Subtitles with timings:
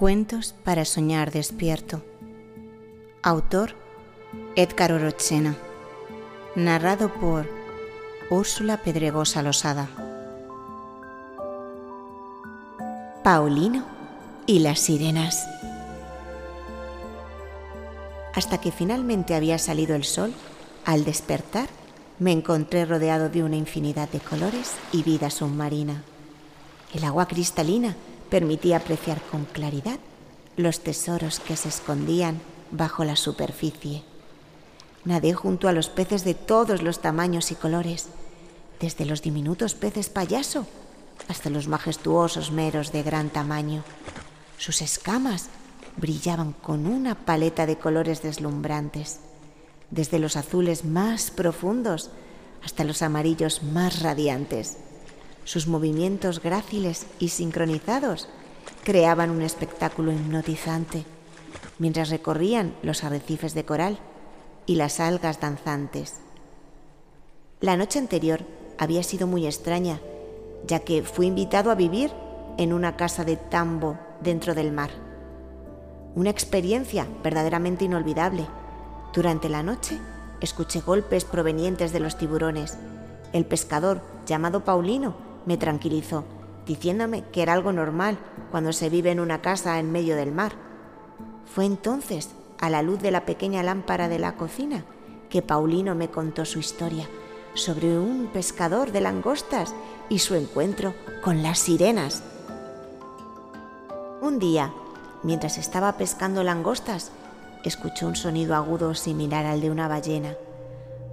[0.00, 2.02] Cuentos para soñar despierto.
[3.22, 3.74] Autor
[4.56, 5.58] Edgar Orochena.
[6.56, 7.46] Narrado por
[8.30, 9.90] Úrsula Pedregosa Losada.
[13.22, 13.84] Paulino
[14.46, 15.46] y las sirenas.
[18.34, 20.32] Hasta que finalmente había salido el sol,
[20.86, 21.68] al despertar
[22.18, 26.04] me encontré rodeado de una infinidad de colores y vida submarina.
[26.94, 27.96] El agua cristalina
[28.30, 29.98] permitía apreciar con claridad
[30.56, 32.40] los tesoros que se escondían
[32.70, 34.02] bajo la superficie.
[35.04, 38.08] Nadé junto a los peces de todos los tamaños y colores,
[38.80, 40.66] desde los diminutos peces payaso
[41.28, 43.82] hasta los majestuosos meros de gran tamaño.
[44.58, 45.48] Sus escamas
[45.96, 49.20] brillaban con una paleta de colores deslumbrantes,
[49.90, 52.10] desde los azules más profundos
[52.64, 54.78] hasta los amarillos más radiantes.
[55.44, 58.28] Sus movimientos gráciles y sincronizados
[58.84, 61.04] creaban un espectáculo hipnotizante
[61.78, 63.98] mientras recorrían los arrecifes de coral
[64.66, 66.20] y las algas danzantes.
[67.60, 68.44] La noche anterior
[68.78, 69.98] había sido muy extraña,
[70.66, 72.12] ya que fui invitado a vivir
[72.58, 74.90] en una casa de tambo dentro del mar.
[76.14, 78.46] Una experiencia verdaderamente inolvidable.
[79.14, 79.98] Durante la noche
[80.40, 82.76] escuché golpes provenientes de los tiburones.
[83.32, 85.14] El pescador, llamado Paulino,
[85.46, 86.24] me tranquilizó,
[86.66, 88.18] diciéndome que era algo normal
[88.50, 90.52] cuando se vive en una casa en medio del mar.
[91.46, 94.84] Fue entonces, a la luz de la pequeña lámpara de la cocina,
[95.28, 97.08] que Paulino me contó su historia
[97.54, 99.74] sobre un pescador de langostas
[100.08, 102.22] y su encuentro con las sirenas.
[104.20, 104.72] Un día,
[105.22, 107.10] mientras estaba pescando langostas,
[107.64, 110.36] escuchó un sonido agudo similar al de una ballena.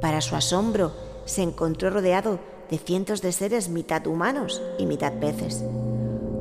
[0.00, 0.92] Para su asombro,
[1.24, 2.38] se encontró rodeado
[2.74, 5.62] de cientos de seres mitad humanos y mitad peces,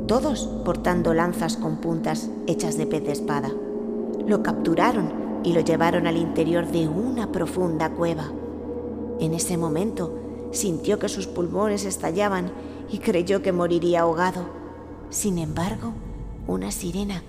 [0.08, 3.52] todos portando lanzas con puntas hechas de pez de espada.
[4.26, 8.32] Lo capturaron y lo llevaron al interior de una profunda cueva.
[9.20, 10.18] En ese momento
[10.52, 12.52] sintió que sus pulmones estallaban
[12.90, 14.48] y creyó que moriría ahogado.
[15.12, 15.94] Sin embargo,
[16.48, 17.22] una sirena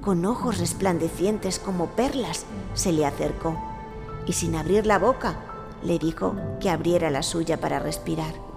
[0.00, 3.56] con ojos resplandecientes como perlas se le acercó
[4.28, 5.40] y sin abrir la boca
[5.84, 8.53] le dijo que abriera la suya para respirar.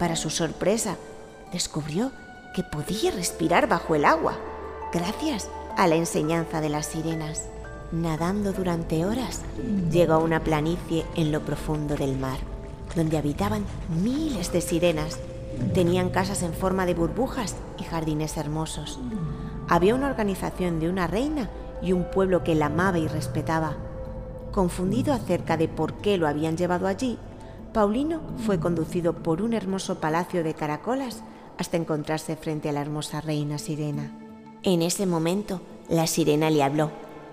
[0.00, 0.96] Para su sorpresa,
[1.52, 2.10] descubrió
[2.54, 4.38] que podía respirar bajo el agua,
[4.94, 7.44] gracias a la enseñanza de las sirenas.
[7.92, 9.42] Nadando durante horas,
[9.92, 12.38] llegó a una planicie en lo profundo del mar,
[12.96, 13.66] donde habitaban
[14.02, 15.18] miles de sirenas.
[15.74, 18.98] Tenían casas en forma de burbujas y jardines hermosos.
[19.68, 21.50] Había una organización de una reina
[21.82, 23.74] y un pueblo que la amaba y respetaba.
[24.50, 27.18] Confundido acerca de por qué lo habían llevado allí,
[27.72, 31.22] Paulino fue conducido por un hermoso palacio de caracolas
[31.56, 34.10] hasta encontrarse frente a la hermosa reina sirena.
[34.62, 36.90] En ese momento, la sirena le habló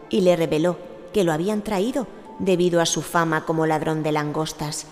[0.09, 0.78] y le reveló
[1.12, 2.06] que lo habían traído
[2.38, 4.86] debido a su fama como ladrón de langostas.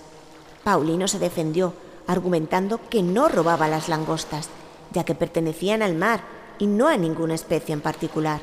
[0.63, 1.73] Paulino se defendió,
[2.07, 4.49] argumentando que no robaba las langostas,
[4.91, 6.21] ya que pertenecían al mar
[6.57, 8.41] y no a ninguna especie en particular.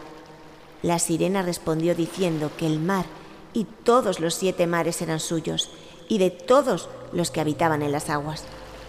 [0.82, 3.06] La sirena respondió diciendo que el mar
[3.54, 5.70] y todos los siete mares eran suyos,
[6.08, 8.44] y de todos los que habitaban en las aguas.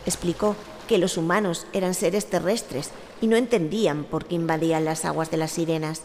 [0.06, 0.56] Explicó
[0.88, 2.92] que los humanos eran seres terrestres
[3.22, 6.02] y no entendían por qué invadían las aguas de las sirenas.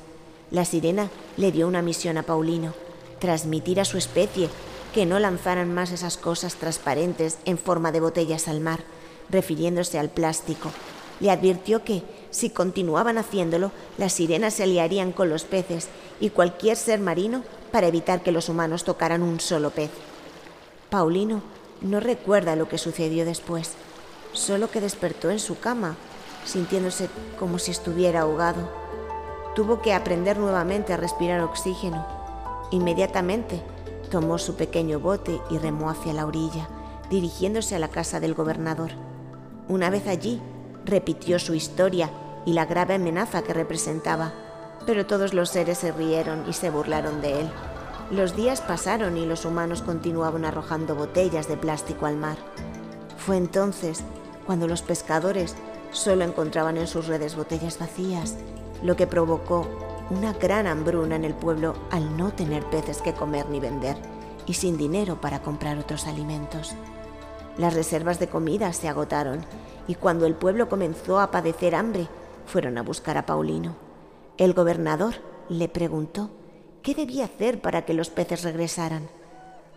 [0.50, 2.74] La sirena le dio una misión a Paulino,
[3.18, 4.48] transmitir a su especie
[4.94, 8.80] que no lanzaran más esas cosas transparentes en forma de botellas al mar,
[9.30, 10.70] refiriéndose al plástico.
[11.20, 15.88] Le advirtió que, si continuaban haciéndolo, las sirenas se aliarían con los peces
[16.20, 17.42] y cualquier ser marino
[17.72, 19.90] para evitar que los humanos tocaran un solo pez.
[20.90, 21.42] Paulino
[21.80, 23.74] no recuerda lo que sucedió después,
[24.32, 25.96] solo que despertó en su cama,
[26.44, 28.68] sintiéndose como si estuviera ahogado.
[29.54, 32.06] Tuvo que aprender nuevamente a respirar oxígeno.
[32.70, 33.62] Inmediatamente
[34.10, 36.68] tomó su pequeño bote y remó hacia la orilla,
[37.10, 38.90] dirigiéndose a la casa del gobernador.
[39.68, 40.40] Una vez allí,
[40.84, 42.10] repitió su historia
[42.46, 44.32] y la grave amenaza que representaba
[44.88, 47.50] pero todos los seres se rieron y se burlaron de él.
[48.10, 52.38] Los días pasaron y los humanos continuaban arrojando botellas de plástico al mar.
[53.18, 54.02] Fue entonces
[54.46, 55.56] cuando los pescadores
[55.90, 58.36] solo encontraban en sus redes botellas vacías,
[58.82, 59.66] lo que provocó
[60.08, 63.98] una gran hambruna en el pueblo al no tener peces que comer ni vender
[64.46, 66.74] y sin dinero para comprar otros alimentos.
[67.58, 69.44] Las reservas de comida se agotaron
[69.86, 72.08] y cuando el pueblo comenzó a padecer hambre,
[72.46, 73.76] fueron a buscar a Paulino.
[74.38, 75.16] El gobernador
[75.50, 76.30] le preguntó
[76.82, 79.08] qué debía hacer para que los peces regresaran.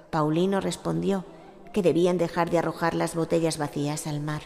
[0.10, 1.26] Paulino respondió
[1.74, 4.42] que debían dejar de arrojar las botellas vacías al mar.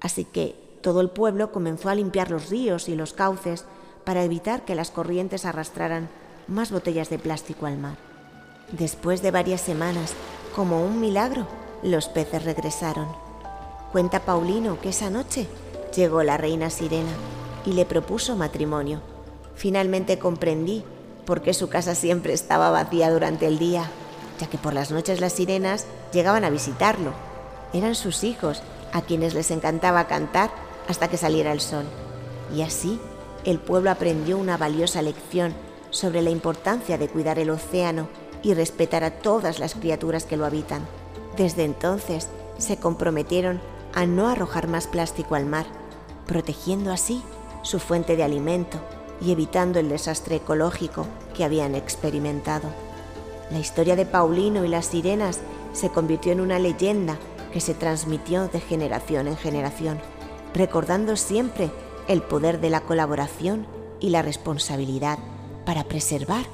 [0.00, 3.64] Así que todo el pueblo comenzó a limpiar los ríos y los cauces
[4.04, 6.08] para evitar que las corrientes arrastraran
[6.48, 7.96] más botellas de plástico al mar.
[8.72, 10.14] Después de varias semanas,
[10.54, 11.46] como un milagro,
[11.82, 13.08] los peces regresaron.
[13.92, 15.46] Cuenta Paulino que esa noche
[15.94, 17.12] llegó la reina sirena
[17.64, 19.00] y le propuso matrimonio.
[19.54, 20.84] Finalmente comprendí
[21.26, 23.90] por qué su casa siempre estaba vacía durante el día,
[24.40, 27.12] ya que por las noches las sirenas llegaban a visitarlo.
[27.74, 28.62] Eran sus hijos
[28.92, 30.50] a quienes les encantaba cantar
[30.88, 31.84] hasta que saliera el sol.
[32.54, 32.98] Y así
[33.44, 35.52] el pueblo aprendió una valiosa lección
[35.90, 38.08] sobre la importancia de cuidar el océano
[38.42, 40.86] y respetar a todas las criaturas que lo habitan.
[41.36, 43.60] Desde entonces se comprometieron
[43.94, 45.66] a no arrojar más plástico al mar,
[46.26, 47.22] protegiendo así
[47.62, 48.80] su fuente de alimento
[49.20, 52.68] y evitando el desastre ecológico que habían experimentado.
[53.50, 55.40] La historia de Paulino y las sirenas
[55.72, 57.16] se convirtió en una leyenda
[57.52, 59.98] que se transmitió de generación en generación,
[60.54, 61.70] recordando siempre
[62.08, 63.66] el poder de la colaboración
[64.00, 65.18] y la responsabilidad
[65.64, 66.44] para preservar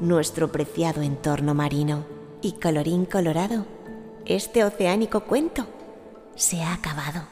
[0.00, 2.04] nuestro preciado entorno marino.
[2.44, 3.66] Y colorín colorado,
[4.24, 5.64] este oceánico cuento
[6.34, 7.22] se ha acabado.